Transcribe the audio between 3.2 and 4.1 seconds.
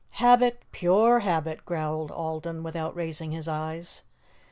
his eyes.